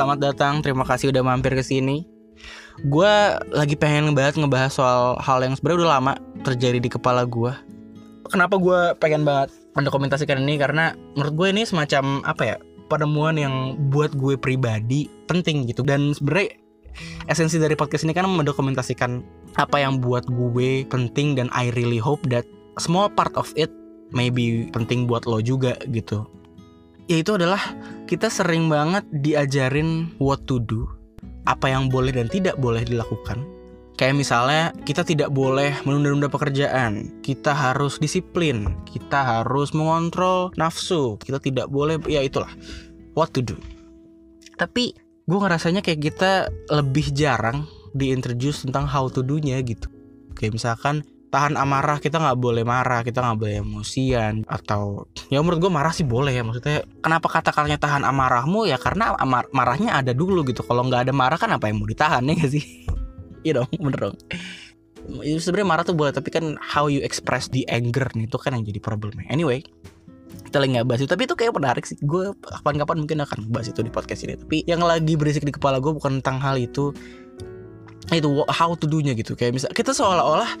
[0.00, 0.64] selamat datang.
[0.64, 2.08] Terima kasih udah mampir ke sini.
[2.88, 7.52] Gue lagi pengen banget ngebahas soal hal yang sebenarnya udah lama terjadi di kepala gue.
[8.32, 10.56] Kenapa gue pengen banget mendokumentasikan ini?
[10.56, 12.56] Karena menurut gue ini semacam apa ya?
[12.88, 15.84] Penemuan yang buat gue pribadi penting gitu.
[15.84, 16.56] Dan sebenarnya
[17.28, 19.20] esensi dari podcast ini kan mendokumentasikan
[19.60, 22.48] apa yang buat gue penting dan I really hope that
[22.80, 23.68] small part of it
[24.16, 26.24] maybe penting buat lo juga gitu
[27.10, 27.58] yaitu adalah
[28.06, 30.86] kita sering banget diajarin what to do,
[31.42, 33.42] apa yang boleh dan tidak boleh dilakukan.
[33.98, 41.42] Kayak misalnya kita tidak boleh menunda-nunda pekerjaan, kita harus disiplin, kita harus mengontrol nafsu, kita
[41.42, 42.48] tidak boleh ya itulah
[43.18, 43.58] what to do.
[44.56, 44.94] Tapi
[45.26, 49.90] gue ngerasanya kayak kita lebih jarang diintroduce tentang how to do-nya gitu.
[50.38, 55.62] Kayak misalkan tahan amarah kita nggak boleh marah kita nggak boleh emosian atau ya menurut
[55.62, 58.66] gue marah sih boleh ya maksudnya kenapa kata katanya tahan amarahmu?
[58.66, 61.86] Ya karena amar marahnya ada dulu gitu kalau nggak ada marah kan apa yang mau
[61.86, 62.64] ditahan ya gak sih?
[63.40, 64.16] Iya dong bener dong.
[65.24, 68.52] Ya, sebenarnya marah tuh boleh tapi kan how you express the anger nih itu kan
[68.52, 69.24] yang jadi problemnya.
[69.32, 69.64] Anyway
[70.44, 71.96] kita lagi nggak bahas itu tapi itu kayak menarik sih.
[72.04, 75.80] Gue kapan-kapan mungkin akan bahas itu di podcast ini tapi yang lagi berisik di kepala
[75.80, 76.92] gue bukan tentang hal itu
[78.10, 79.38] itu how to do nya gitu.
[79.38, 80.52] Kayak misal kita seolah-olah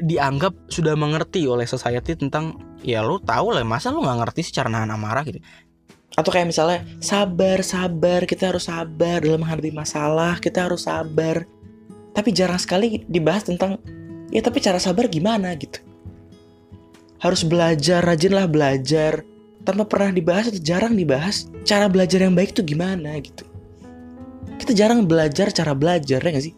[0.00, 4.68] dianggap sudah mengerti oleh society tentang ya lu tahu lah masa lu nggak ngerti secara
[4.68, 5.40] nahan amarah gitu?
[6.16, 11.44] Atau kayak misalnya sabar sabar kita harus sabar dalam menghadapi masalah kita harus sabar.
[12.16, 13.76] Tapi jarang sekali dibahas tentang
[14.32, 15.80] ya tapi cara sabar gimana gitu?
[17.20, 19.24] Harus belajar rajinlah belajar.
[19.66, 23.42] Tanpa pernah dibahas atau jarang dibahas cara belajar yang baik tuh gimana gitu?
[24.56, 26.54] Kita jarang belajar cara belajar ya gak sih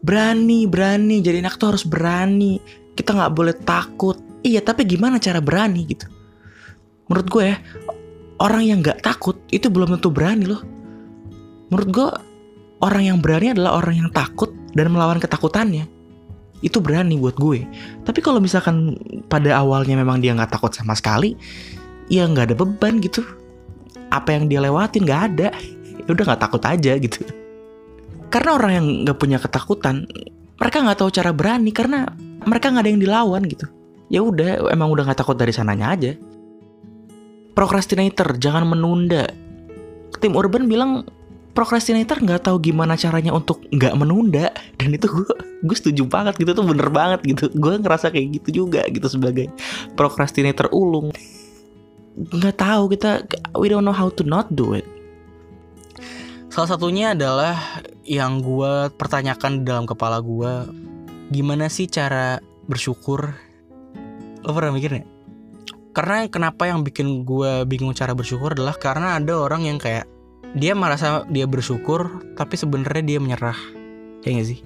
[0.00, 1.20] berani berani.
[1.20, 2.58] Jadi anak tuh harus berani.
[2.96, 4.16] Kita nggak boleh takut.
[4.40, 6.08] Iya tapi gimana cara berani gitu?
[7.08, 7.56] Menurut gue ya
[8.40, 10.62] orang yang nggak takut itu belum tentu berani loh.
[11.68, 12.08] Menurut gue
[12.80, 15.84] orang yang berani adalah orang yang takut dan melawan ketakutannya.
[16.60, 17.64] Itu berani buat gue.
[18.04, 18.96] Tapi kalau misalkan
[19.28, 21.36] pada awalnya memang dia nggak takut sama sekali
[22.08, 23.20] ya nggak ada beban gitu.
[24.10, 25.48] Apa yang dia lewatin nggak ada.
[26.00, 27.39] Ya udah nggak takut aja gitu
[28.30, 30.06] karena orang yang nggak punya ketakutan
[30.60, 32.06] mereka nggak tahu cara berani karena
[32.44, 33.66] mereka nggak ada yang dilawan gitu.
[34.12, 36.12] Ya udah emang udah nggak takut dari sananya aja.
[37.56, 39.26] Procrastinator jangan menunda.
[40.20, 41.08] Tim urban bilang
[41.56, 44.52] procrastinator nggak tahu gimana caranya untuk nggak menunda.
[44.76, 45.32] Dan itu gue
[45.64, 47.48] gue setuju banget gitu tuh bener banget gitu.
[47.56, 49.48] Gue ngerasa kayak gitu juga gitu sebagai
[49.96, 51.08] procrastinator ulung.
[52.20, 53.24] Nggak tahu kita
[53.56, 54.84] we don't know how to not do it.
[56.50, 57.56] Salah satunya adalah
[58.10, 60.66] yang gue pertanyakan dalam kepala gue,
[61.30, 63.30] gimana sih cara bersyukur?
[64.42, 65.08] Lo pernah mikir gak?
[65.94, 70.10] Karena kenapa yang bikin gue bingung cara bersyukur adalah karena ada orang yang kayak
[70.58, 73.58] dia merasa dia bersyukur tapi sebenarnya dia menyerah,
[74.26, 74.60] ya gak sih?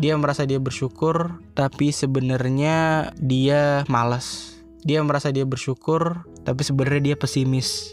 [0.00, 4.56] Dia merasa dia bersyukur tapi sebenarnya dia malas.
[4.88, 7.92] Dia merasa dia bersyukur tapi sebenarnya dia pesimis.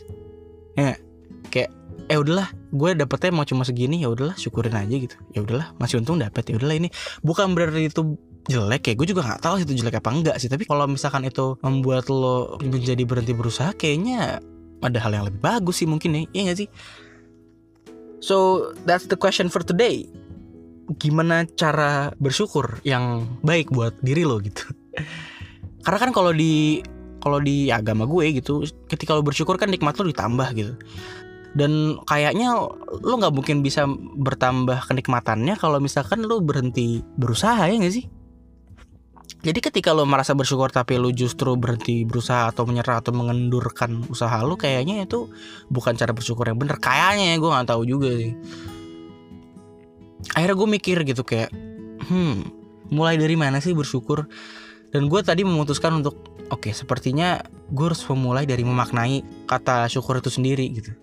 [0.80, 0.96] Ya,
[1.52, 1.76] kayak
[2.08, 5.16] eh udahlah gue dapetnya mau cuma segini ya udahlah syukurin aja gitu.
[5.36, 6.90] Ya udahlah masih untung dapet ya udahlah ini
[7.22, 8.16] bukan berarti itu
[8.50, 11.22] jelek ya gue juga nggak tahu sih itu jelek apa enggak sih tapi kalau misalkan
[11.30, 14.42] itu membuat lo menjadi berhenti berusaha kayaknya
[14.82, 16.70] ada hal yang lebih bagus sih mungkin ya iya gak sih?
[18.22, 20.06] So that's the question for today.
[21.02, 24.66] Gimana cara bersyukur yang baik buat diri lo gitu?
[25.86, 26.82] Karena kan kalau di
[27.22, 30.74] kalau di agama gue gitu ketika lo bersyukur kan nikmat lo ditambah gitu
[31.52, 32.56] dan kayaknya
[33.04, 33.84] lo nggak mungkin bisa
[34.16, 38.08] bertambah kenikmatannya kalau misalkan lo berhenti berusaha ya nggak sih?
[39.42, 44.40] Jadi ketika lo merasa bersyukur tapi lo justru berhenti berusaha atau menyerah atau mengendurkan usaha
[44.46, 45.28] lo kayaknya itu
[45.68, 46.80] bukan cara bersyukur yang bener.
[46.80, 48.32] Kayaknya gue nggak tahu juga sih.
[50.38, 51.52] Akhirnya gue mikir gitu kayak
[52.08, 52.48] hmm
[52.96, 54.30] mulai dari mana sih bersyukur?
[54.92, 56.16] Dan gue tadi memutuskan untuk
[56.48, 61.01] oke okay, sepertinya gue harus memulai dari memaknai kata syukur itu sendiri gitu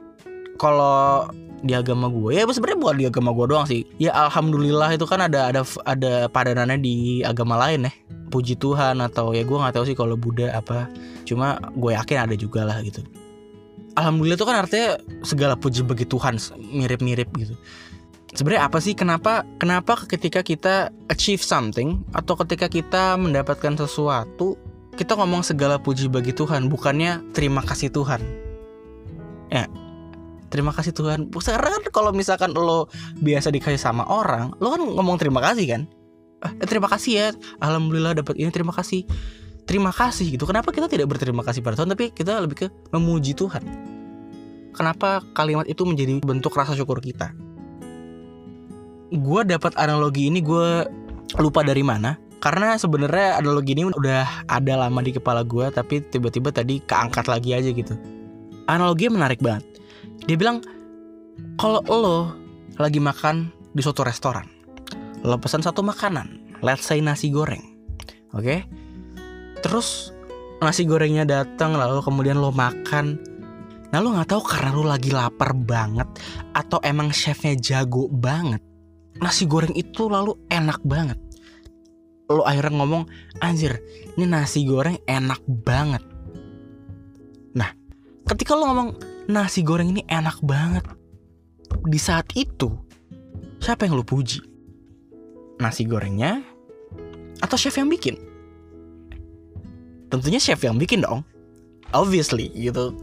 [0.58, 3.82] kalau di agama gue ya sebenarnya bukan di agama gue doang sih.
[3.98, 7.92] Ya alhamdulillah itu kan ada ada ada padanannya di agama lain ya.
[8.28, 10.86] Puji Tuhan atau ya gue nggak tahu sih kalau Buddha apa.
[11.26, 13.02] Cuma gue yakin ada juga lah gitu.
[13.98, 14.90] Alhamdulillah itu kan artinya
[15.26, 16.38] segala puji bagi Tuhan
[16.70, 17.54] mirip-mirip gitu.
[18.36, 18.94] Sebenarnya apa sih?
[18.94, 24.54] Kenapa kenapa ketika kita achieve something atau ketika kita mendapatkan sesuatu
[24.94, 28.22] kita ngomong segala puji bagi Tuhan bukannya terima kasih Tuhan?
[29.48, 29.66] Ya
[30.48, 32.88] terima kasih Tuhan karena kan kalau misalkan lo
[33.20, 35.82] biasa dikasih sama orang lo kan ngomong terima kasih kan
[36.44, 37.26] eh, terima kasih ya
[37.60, 39.04] alhamdulillah dapat ini terima kasih
[39.68, 43.36] terima kasih gitu kenapa kita tidak berterima kasih pada Tuhan tapi kita lebih ke memuji
[43.36, 43.88] Tuhan
[44.78, 47.34] kenapa kalimat itu menjadi bentuk rasa syukur kita.
[49.10, 50.86] Gue dapat analogi ini gue
[51.42, 52.14] lupa dari mana.
[52.38, 57.50] Karena sebenarnya analogi ini udah ada lama di kepala gue, tapi tiba-tiba tadi keangkat lagi
[57.50, 57.98] aja gitu.
[58.70, 59.66] Analogi menarik banget.
[60.28, 60.60] Dia bilang
[61.56, 62.18] kalau lo
[62.76, 64.44] lagi makan di suatu restoran,
[65.24, 67.64] lo pesan satu makanan, let's say nasi goreng,
[68.36, 68.44] oke?
[68.44, 68.68] Okay?
[69.64, 70.12] Terus
[70.60, 73.18] nasi gorengnya datang lalu kemudian lo makan
[73.88, 76.04] Nah lo nggak tahu karena lo lagi lapar banget
[76.52, 78.60] atau emang chefnya jago banget.
[79.18, 81.16] Nasi goreng itu lalu enak banget.
[82.28, 83.08] Lo akhirnya ngomong,
[83.40, 83.80] anjir,
[84.20, 86.04] ini nasi goreng enak banget.
[87.56, 87.72] Nah,
[88.28, 88.90] ketika lo ngomong
[89.28, 90.88] nasi goreng ini enak banget,
[91.86, 92.72] di saat itu
[93.60, 94.40] siapa yang lo puji?
[95.60, 96.40] Nasi gorengnya
[97.44, 98.16] atau chef yang bikin?
[100.08, 101.22] Tentunya chef yang bikin dong.
[101.92, 102.96] Obviously gitu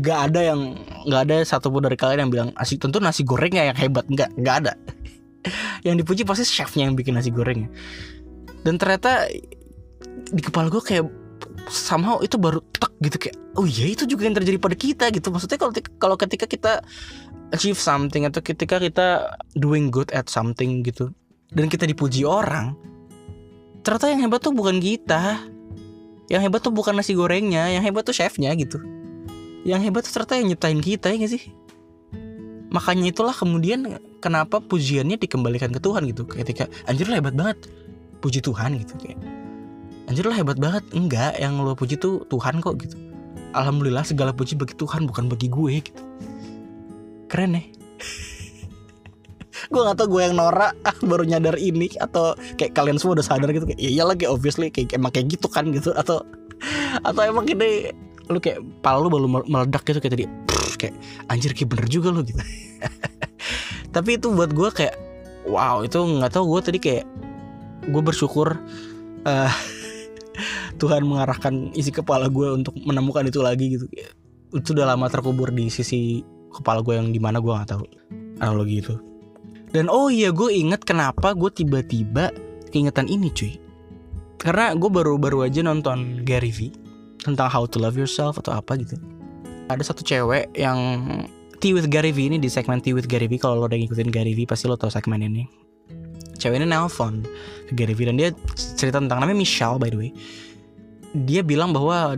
[0.00, 0.60] nggak ada yang
[1.04, 4.56] nggak ada satupun dari kalian yang bilang asik tentu nasi gorengnya yang hebat nggak nggak
[4.64, 4.72] ada
[5.86, 7.68] yang dipuji pasti chefnya yang bikin nasi gorengnya
[8.64, 9.28] dan ternyata
[10.32, 11.04] di kepala gue kayak
[11.70, 15.28] somehow itu baru tek gitu kayak oh iya itu juga yang terjadi pada kita gitu.
[15.30, 16.72] Maksudnya kalau kalau ketika kita
[17.52, 21.12] achieve something atau ketika kita doing good at something gitu
[21.52, 22.72] dan kita dipuji orang
[23.84, 25.50] ternyata yang hebat tuh bukan kita.
[26.30, 28.80] Yang hebat tuh bukan nasi gorengnya yang hebat tuh chefnya gitu.
[29.68, 31.42] Yang hebat ternyata yang nyiptain kita ya gak sih?
[32.72, 36.24] Makanya itulah kemudian kenapa pujiannya dikembalikan ke Tuhan gitu.
[36.24, 37.68] Ketika anjir lo hebat banget.
[38.22, 39.18] Puji Tuhan gitu kayak
[40.12, 40.84] anjir lo hebat banget.
[40.92, 43.00] Enggak yang lo puji tuh Tuhan kok gitu.
[43.56, 46.02] Alhamdulillah segala puji bagi Tuhan bukan bagi gue gitu.
[47.32, 47.64] Keren ya.
[49.72, 53.24] Gue gak tau gue yang norak ah, baru nyadar ini atau kayak kalian semua udah
[53.24, 55.96] sadar gitu kayak iya lagi obviously kayak emang kayak gitu kan gitu.
[55.96, 56.28] Atau
[57.08, 57.88] atau emang ini
[58.28, 60.24] lu kayak pala lu baru meledak gitu kayak tadi
[60.76, 60.94] kayak
[61.32, 62.36] anjir kayak bener juga lu gitu.
[63.96, 64.92] Tapi itu buat gue kayak
[65.48, 67.04] wow itu nggak tahu gue tadi kayak
[67.88, 68.60] gue bersyukur
[69.24, 69.52] uh,
[70.82, 73.86] Tuhan mengarahkan isi kepala gue untuk menemukan itu lagi gitu.
[74.50, 77.86] Itu udah lama terkubur di sisi kepala gue yang di mana gue nggak tahu.
[78.42, 78.98] Analogi itu.
[79.70, 82.34] Dan oh iya gue inget kenapa gue tiba-tiba
[82.74, 83.62] keingetan ini cuy.
[84.42, 86.74] Karena gue baru-baru aja nonton Gary Vee
[87.22, 88.98] tentang how to love yourself atau apa gitu.
[89.70, 91.06] Ada satu cewek yang
[91.62, 94.10] Tea with Gary V ini di segmen Tea with Gary V kalau lo udah ngikutin
[94.10, 95.46] Gary V pasti lo tau segmen ini.
[96.42, 97.22] Cewek ini nelpon
[97.70, 98.34] ke Gary V dan dia
[98.74, 100.10] cerita tentang namanya Michelle by the way
[101.12, 102.16] dia bilang bahwa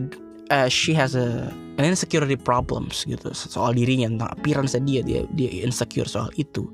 [0.51, 5.51] uh, she has a an insecurity problems gitu soal dirinya tentang appearance dia dia dia
[5.67, 6.71] insecure soal itu.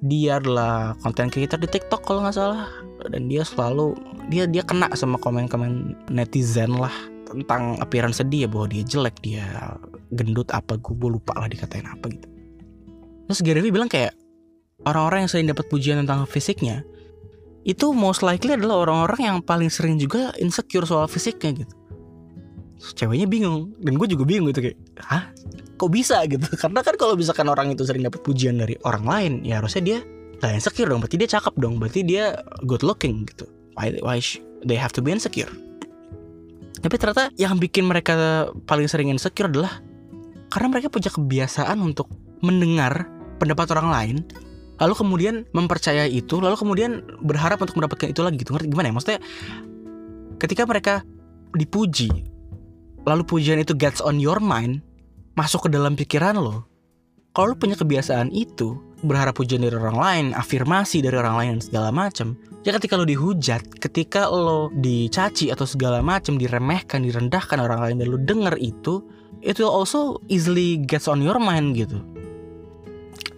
[0.00, 2.64] Dia adalah konten creator di TikTok kalau nggak salah.
[3.12, 3.92] Dan dia selalu
[4.32, 6.92] dia dia kena sama komen-komen netizen lah
[7.28, 9.44] tentang appearance dia bahwa dia jelek dia
[10.16, 12.28] gendut apa gue lupa lah dikatain apa gitu.
[13.28, 14.16] Terus Gary Vee bilang kayak
[14.88, 16.82] orang-orang yang sering dapat pujian tentang fisiknya
[17.64, 21.74] itu most likely adalah orang-orang yang paling sering juga insecure soal fisiknya gitu.
[22.80, 25.28] Terus ceweknya bingung dan gue juga bingung gitu kayak hah?
[25.76, 26.24] Kok bisa?
[26.24, 26.44] gitu.
[26.62, 29.98] Karena kan kalau misalkan orang itu sering dapat pujian dari orang lain ya harusnya dia
[30.40, 31.04] gak insecure dong.
[31.04, 31.76] Berarti dia cakep dong.
[31.76, 32.24] Berarti dia
[32.64, 33.44] good looking gitu.
[33.76, 34.24] Why why
[34.64, 35.52] they have to be insecure.
[36.80, 39.84] Tapi ternyata yang bikin mereka paling sering insecure adalah
[40.48, 42.08] karena mereka punya kebiasaan untuk
[42.40, 43.04] mendengar
[43.36, 44.16] pendapat orang lain
[44.80, 49.20] lalu kemudian mempercayai itu lalu kemudian berharap untuk mendapatkan itu lagi gitu gimana ya maksudnya
[50.40, 50.94] ketika mereka
[51.54, 52.08] dipuji
[53.04, 54.80] lalu pujian itu gets on your mind
[55.36, 56.64] masuk ke dalam pikiran lo
[57.30, 58.74] kalau lo punya kebiasaan itu
[59.06, 62.36] berharap pujian dari orang lain, afirmasi dari orang lain dan segala macam.
[62.66, 68.06] Ya ketika lo dihujat, ketika lo dicaci atau segala macam, diremehkan, direndahkan orang lain dan
[68.12, 69.00] lo denger itu,
[69.40, 72.02] itu also easily gets on your mind gitu.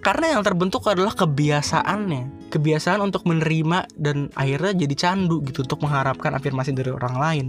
[0.03, 6.35] Karena yang terbentuk adalah kebiasaannya, kebiasaan untuk menerima dan akhirnya jadi candu gitu untuk mengharapkan
[6.35, 7.47] afirmasi dari orang lain.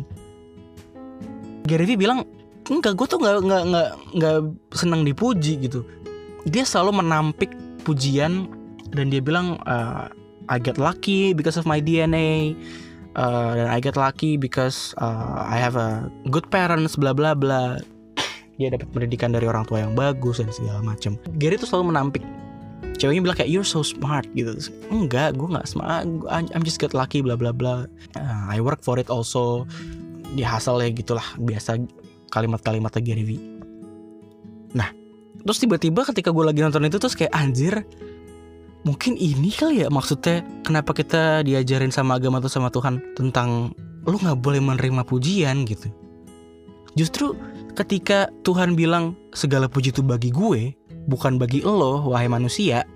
[1.65, 2.29] Gary Vee bilang
[2.69, 3.89] enggak gue tuh nggak nggak nggak
[4.21, 4.37] nggak
[4.69, 5.81] senang dipuji gitu.
[6.45, 7.49] Dia selalu menampik
[7.89, 8.45] pujian
[8.93, 10.13] dan dia bilang uh,
[10.45, 12.53] I get lucky because of my DNA
[13.17, 17.81] uh, dan I get lucky because uh, I have a good parents bla bla bla.
[18.61, 21.17] Dia dapat pendidikan dari orang tua yang bagus dan segala macam.
[21.41, 22.21] Gary tuh selalu menampik
[22.97, 24.53] ceweknya bilang kayak you're so smart gitu.
[24.89, 26.05] Enggak gue nggak smart.
[26.29, 27.89] I'm just get lucky bla bla bla.
[28.15, 29.65] Uh, I work for it also.
[30.33, 31.25] Dia hasil ya gitulah.
[31.37, 31.77] Biasa
[32.33, 33.41] kalimat-kalimatnya Gary Vee
[34.73, 34.89] nah
[35.45, 37.85] terus tiba-tiba ketika gue lagi nonton itu terus kayak anjir
[38.81, 43.71] mungkin ini kali ya maksudnya kenapa kita diajarin sama agama atau sama Tuhan tentang
[44.03, 45.87] lu nggak boleh menerima pujian gitu.
[46.99, 47.31] Justru
[47.79, 50.75] ketika Tuhan bilang segala puji itu bagi gue,
[51.07, 52.87] bukan bagi lo, wahai manusia,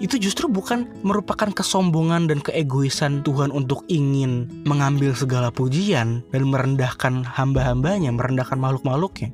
[0.00, 7.20] itu justru bukan merupakan kesombongan dan keegoisan Tuhan untuk ingin mengambil segala pujian dan merendahkan
[7.20, 9.28] hamba-hambanya, merendahkan makhluk-makhluknya.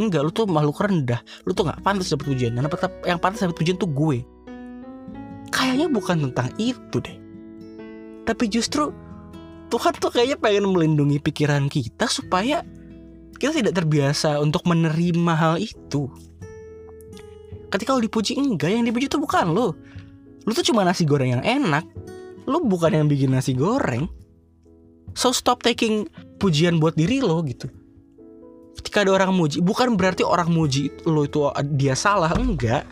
[0.00, 2.56] Enggak, lu tuh makhluk rendah, lu tuh nggak pantas dapat pujian.
[2.56, 2.64] Dan
[3.04, 4.24] yang pantas dapat pujian tuh gue.
[5.52, 7.16] Kayaknya bukan tentang itu deh.
[8.24, 8.92] Tapi justru
[9.68, 12.64] Tuhan tuh kayaknya pengen melindungi pikiran kita supaya
[13.36, 16.08] kita tidak terbiasa untuk menerima hal itu.
[17.70, 19.74] Ketika lo dipuji enggak, yang dipuji itu bukan lo.
[20.46, 21.84] Lo tuh cuma nasi goreng yang enak.
[22.46, 24.06] Lo bukan yang bikin nasi goreng.
[25.16, 26.06] So stop taking
[26.38, 27.66] pujian buat diri lo gitu.
[28.78, 32.86] Ketika ada orang muji, bukan berarti orang muji lo itu dia salah, enggak.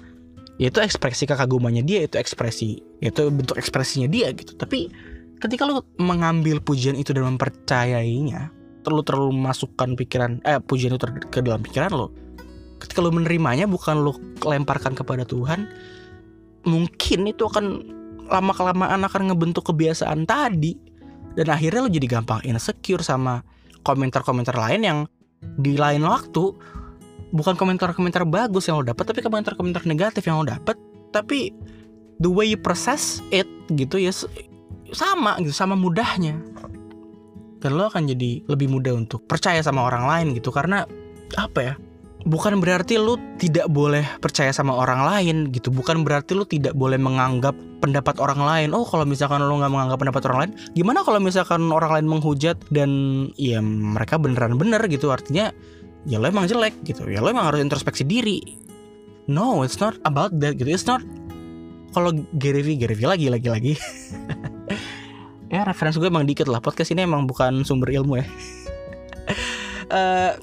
[0.58, 4.54] Ya itu ekspresi kekagumannya dia, itu ekspresi, itu bentuk ekspresinya dia gitu.
[4.54, 4.90] Tapi
[5.38, 8.54] ketika lo mengambil pujian itu dan mempercayainya,
[8.84, 12.23] terlalu terlalu masukkan pikiran eh pujian itu ke dalam pikiran lo
[12.82, 15.66] ketika lo menerimanya bukan lo lemparkan kepada Tuhan
[16.64, 17.64] mungkin itu akan
[18.28, 20.76] lama kelamaan akan ngebentuk kebiasaan tadi.
[21.34, 23.42] Dan akhirnya lo jadi gampang insecure sama
[23.82, 24.98] komentar-komentar lain yang
[25.60, 26.56] di lain waktu
[27.34, 30.78] bukan komentar-komentar bagus yang lo dapat tapi komentar-komentar negatif yang lo dapat
[31.12, 31.52] tapi
[32.22, 34.14] the way you process it gitu ya
[34.94, 36.38] sama gitu sama mudahnya.
[37.60, 40.86] Dan lo akan jadi lebih mudah untuk percaya sama orang lain gitu karena
[41.34, 41.74] apa ya
[42.24, 45.68] bukan berarti lo tidak boleh percaya sama orang lain gitu.
[45.68, 47.52] Bukan berarti lo tidak boleh menganggap
[47.84, 48.68] pendapat orang lain.
[48.72, 52.56] Oh kalau misalkan lo nggak menganggap pendapat orang lain gimana kalau misalkan orang lain menghujat
[52.72, 52.90] dan
[53.36, 55.12] ya mereka beneran bener gitu?
[55.12, 55.52] Artinya
[56.08, 57.04] ya lo emang jelek gitu.
[57.12, 58.40] Ya lo emang harus introspeksi diri.
[59.28, 60.72] No it's not about that gitu.
[60.72, 61.04] It's not
[61.92, 63.74] kalau Gary V Gary V lagi lagi lagi.
[65.52, 66.58] Ya referensi gue emang dikit lah.
[66.58, 68.26] Podcast ini emang bukan sumber ilmu ya.
[69.86, 70.34] Uh,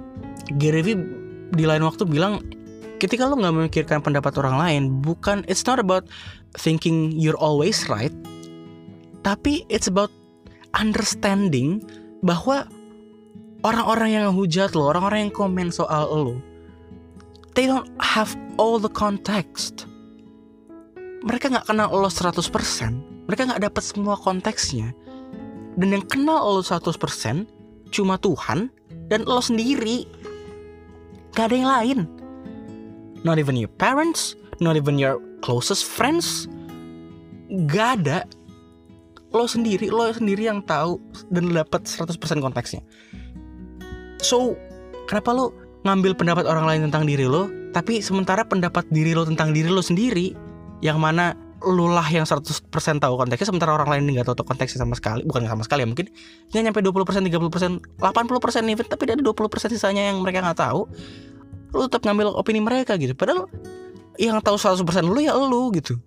[0.60, 1.23] Gary Vee
[1.54, 2.42] di lain waktu bilang
[2.98, 6.06] ketika lo nggak memikirkan pendapat orang lain bukan it's not about
[6.58, 8.14] thinking you're always right
[9.26, 10.10] tapi it's about
[10.76, 11.82] understanding
[12.26, 12.66] bahwa
[13.62, 16.36] orang-orang yang hujat lo orang-orang yang komen soal lo
[17.54, 19.86] they don't have all the context
[21.24, 24.92] mereka nggak kenal lo 100% mereka nggak dapat semua konteksnya.
[25.74, 27.48] Dan yang kenal lo 100%
[27.90, 28.68] cuma Tuhan
[29.08, 30.06] dan lo sendiri.
[31.34, 31.98] Gak ada yang lain.
[33.26, 36.46] Not even your parents, not even your closest friends.
[37.66, 38.22] Gak ada.
[39.34, 41.02] Lo sendiri, lo sendiri yang tahu
[41.34, 42.86] dan dapat 100% konteksnya.
[44.22, 44.54] So,
[45.10, 45.50] kenapa lo
[45.82, 49.82] ngambil pendapat orang lain tentang diri lo, tapi sementara pendapat diri lo tentang diri lo
[49.82, 50.32] sendiri
[50.80, 51.34] yang mana
[51.64, 52.68] lu lah yang 100%
[53.00, 55.24] tahu konteksnya sementara orang lain nggak tahu konteksnya sama sekali.
[55.24, 56.06] Bukan sama sekali ya mungkin
[56.52, 60.86] nggak nyampe 20% 30% 80% even tapi ada 20% sisanya yang mereka nggak tahu.
[61.74, 63.16] Lu tetap ngambil opini mereka gitu.
[63.16, 63.50] Padahal
[64.20, 65.98] yang tahu 100% lu ya lu gitu.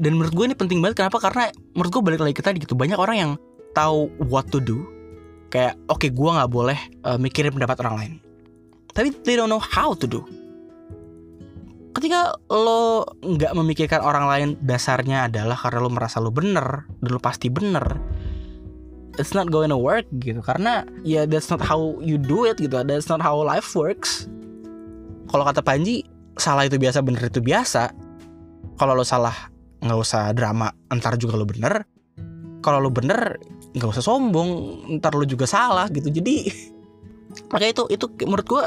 [0.00, 1.04] Dan menurut gue ini penting banget.
[1.04, 1.20] Kenapa?
[1.20, 2.72] Karena menurut gue balik lagi ke tadi gitu.
[2.72, 3.32] Banyak orang yang
[3.76, 4.86] tahu what to do.
[5.52, 8.12] Kayak oke okay, gue nggak boleh uh, mikirin pendapat orang lain.
[8.96, 10.24] Tapi they don't know how to do
[11.90, 17.18] ketika lo nggak memikirkan orang lain dasarnya adalah karena lo merasa lo bener dan lo
[17.18, 17.98] pasti bener
[19.20, 20.40] it's not going to work gitu.
[20.40, 22.80] Karena ya that's not how you do it gitu.
[22.80, 24.24] That's not how life works.
[25.28, 26.08] Kalau kata Panji
[26.40, 27.92] salah itu biasa bener itu biasa.
[28.80, 29.52] Kalau lo salah
[29.84, 31.84] nggak usah drama entar juga lo bener.
[32.64, 33.36] Kalau lo bener
[33.76, 36.08] nggak usah sombong ntar lo juga salah gitu.
[36.08, 36.48] Jadi
[37.52, 38.64] makanya itu itu menurut gue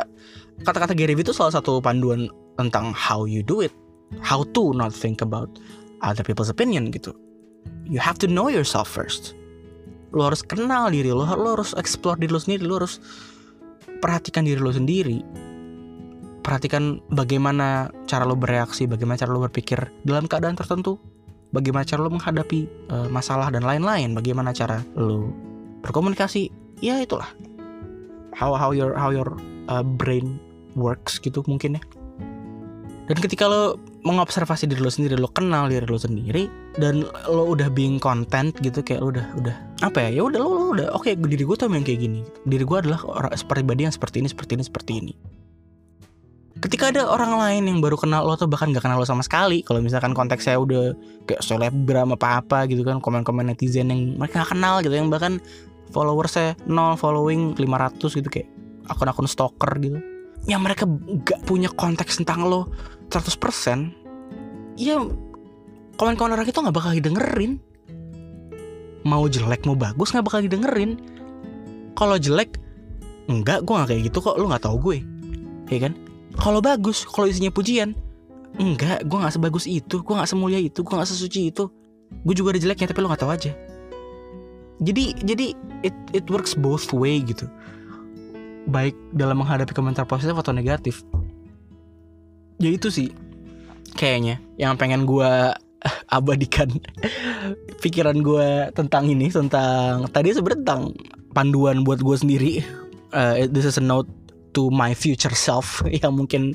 [0.63, 3.73] kata-kata Gary Vee itu salah satu panduan tentang how you do it
[4.21, 5.49] how to not think about
[6.03, 7.15] other people's opinion gitu.
[7.87, 9.33] You have to know yourself first.
[10.13, 13.01] Lo harus kenal diri lo lo harus explore diri lo sendiri lo harus
[14.03, 15.23] perhatikan diri lo sendiri.
[16.43, 20.99] Perhatikan bagaimana cara lo bereaksi bagaimana cara lo berpikir dalam keadaan tertentu
[21.55, 25.31] bagaimana cara lo menghadapi uh, masalah dan lain-lain bagaimana cara lo
[25.81, 26.51] berkomunikasi.
[26.83, 27.31] Ya itulah.
[28.35, 29.39] How how your how your
[29.71, 30.35] uh, brain
[30.75, 31.83] works gitu mungkin ya
[33.03, 33.75] dan ketika lo
[34.07, 36.47] mengobservasi diri lo sendiri, lo kenal diri lo sendiri
[36.79, 40.19] dan lo udah being content gitu kayak lo udah udah apa ya?
[40.19, 42.23] Ya udah lo, lo udah oke okay, diri gue tuh yang kayak gini.
[42.47, 45.13] Diri gue adalah orang seperti pribadi yang seperti ini, seperti ini, seperti ini.
[46.63, 49.65] Ketika ada orang lain yang baru kenal lo tuh bahkan gak kenal lo sama sekali
[49.67, 50.95] Kalau misalkan konteksnya udah
[51.27, 55.33] kayak selebgram apa-apa gitu kan Komen-komen netizen yang mereka gak kenal gitu Yang bahkan
[55.91, 58.47] followersnya nol following 500 gitu kayak
[58.87, 59.99] akun-akun stalker gitu
[60.43, 60.83] yang mereka
[61.23, 62.67] gak punya konteks tentang lo
[63.07, 64.99] 100% ya
[65.95, 67.61] komen-komen orang itu gak bakal didengerin.
[69.03, 70.99] Mau jelek mau bagus gak bakal didengerin.
[71.93, 72.57] Kalau jelek
[73.29, 74.97] enggak gue gak kayak gitu kok lu nggak tahu gue.
[75.71, 75.93] Ya kan?
[76.35, 77.95] Kalau bagus kalau isinya pujian
[78.53, 81.69] enggak gue nggak sebagus itu gue nggak semulia itu gue nggak sesuci itu.
[82.25, 83.51] Gue juga ada jeleknya tapi lo nggak tahu aja.
[84.83, 87.47] Jadi jadi it it works both way gitu
[88.67, 91.03] baik dalam menghadapi komentar positif atau negatif.
[92.61, 93.11] Ya itu sih
[93.93, 95.29] kayaknya yang pengen gue
[96.17, 96.69] abadikan
[97.83, 100.81] pikiran gue tentang ini tentang tadi sebenarnya tentang
[101.33, 102.53] panduan buat gue sendiri.
[103.13, 104.09] Uh, this is a note
[104.57, 106.53] to my future self yang mungkin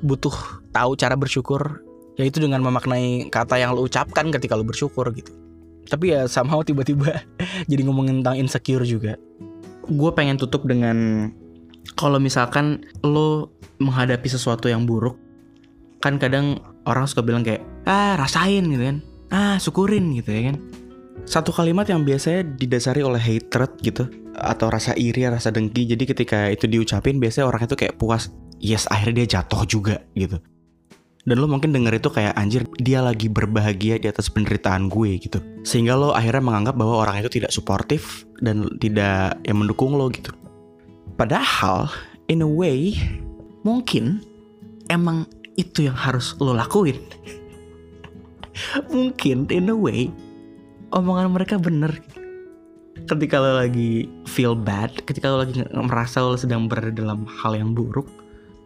[0.00, 0.34] butuh
[0.70, 1.82] tahu cara bersyukur.
[2.20, 5.32] Yaitu dengan memaknai kata yang lo ucapkan ketika lo bersyukur gitu.
[5.88, 7.24] Tapi ya somehow tiba-tiba
[7.70, 9.16] jadi ngomongin tentang insecure juga.
[9.88, 11.28] Gue pengen tutup dengan
[11.98, 15.18] kalau misalkan lo menghadapi sesuatu yang buruk
[16.02, 18.96] kan kadang orang suka bilang kayak ah rasain gitu kan
[19.30, 20.56] ah syukurin gitu ya kan
[21.22, 25.86] satu kalimat yang biasanya didasari oleh hatred gitu atau rasa iri, rasa dengki.
[25.86, 30.40] Jadi ketika itu diucapin biasanya orang itu kayak puas, yes akhirnya dia jatuh juga gitu.
[31.22, 35.38] Dan lo mungkin denger itu kayak anjir dia lagi berbahagia di atas penderitaan gue gitu.
[35.62, 40.34] Sehingga lo akhirnya menganggap bahwa orang itu tidak suportif dan tidak yang mendukung lo gitu.
[41.16, 41.92] Padahal
[42.26, 42.96] in a way
[43.62, 44.24] mungkin
[44.90, 46.98] emang itu yang harus lo lakuin.
[48.92, 50.12] mungkin in a way
[50.92, 52.04] omongan mereka bener
[53.08, 57.72] ketika lo lagi feel bad ketika lo lagi merasa lo sedang berada dalam hal yang
[57.72, 58.06] buruk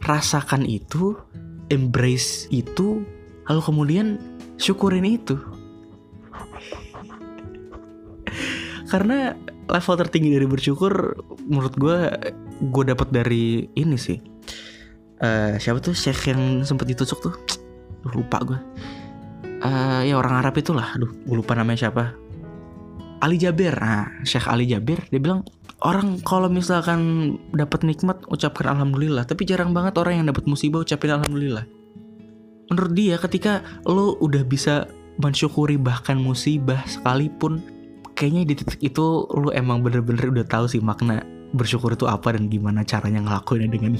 [0.03, 1.17] rasakan itu
[1.71, 3.03] embrace itu
[3.47, 4.07] lalu kemudian
[4.59, 5.39] syukurin itu
[8.87, 9.35] karena
[9.67, 10.93] level tertinggi dari bersyukur
[11.47, 11.99] menurut gue
[12.71, 14.19] gue dapat dari ini sih.
[15.17, 15.97] Uh, siapa tuh?
[15.97, 17.35] Syekh yang sempat ditusuk tuh?
[18.07, 18.61] Lupa gue
[19.63, 20.97] uh, ya orang Arab itulah.
[20.97, 22.13] Aduh gue lupa namanya siapa.
[23.25, 25.41] Ali Jabir nah Syekh Ali Jabir dia bilang
[25.81, 29.25] orang kalau misalkan dapat nikmat ucapkan alhamdulillah.
[29.25, 31.65] Tapi jarang banget orang yang dapat musibah ucapin alhamdulillah.
[32.67, 37.63] Menurut dia ketika lo udah bisa mensyukuri bahkan musibah sekalipun
[38.17, 41.21] kayaknya di titik itu lo emang bener-bener udah tahu sih makna
[41.53, 43.93] bersyukur itu apa dan gimana caranya ngelakuinnya dengan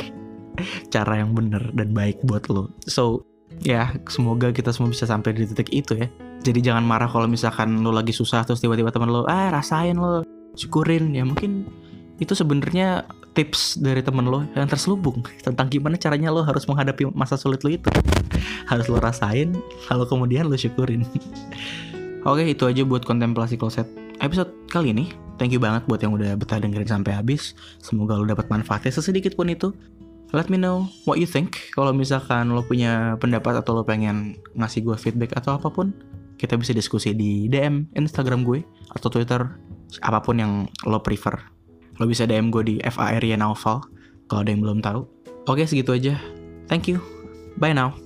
[0.95, 3.23] cara yang bener dan baik buat lo so
[3.63, 6.09] ya semoga kita semua bisa sampai di titik itu ya.
[6.45, 10.27] Jadi jangan marah kalau misalkan lo lagi susah terus tiba-tiba teman lo ah rasain lo
[10.59, 11.15] syukurin.
[11.15, 11.65] Ya mungkin
[12.21, 13.05] itu sebenarnya
[13.37, 17.71] tips dari temen lo yang terselubung tentang gimana caranya lo harus menghadapi masa sulit lo
[17.73, 17.89] itu.
[18.71, 19.55] Harus lo rasain
[19.89, 21.07] lalu kemudian lo syukurin.
[22.27, 23.87] Oke itu aja buat kontemplasi kloset
[24.21, 27.53] episode kali ini thank you banget buat yang udah betah dengerin sampai habis.
[27.81, 29.73] Semoga lo dapat manfaatnya sesedikit pun itu.
[30.35, 31.71] Let me know what you think.
[31.73, 35.95] Kalau misalkan lo punya pendapat atau lo pengen ngasih gue feedback atau apa pun
[36.37, 38.61] kita bisa diskusi di DM Instagram gue
[38.93, 39.47] atau Twitter
[40.03, 40.53] apa pun yang
[40.85, 41.39] lo prefer.
[42.03, 43.81] Lo bisa DM gue di FARY Naufal
[44.27, 45.07] kalau ada yang belum tahu.
[45.47, 46.19] Oke segitu aja.
[46.67, 46.99] Thank you.
[47.57, 48.06] Bye now